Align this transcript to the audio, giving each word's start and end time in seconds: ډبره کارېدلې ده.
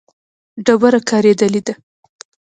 ډبره 0.65 0.99
کارېدلې 1.09 1.61
ده. 1.67 1.73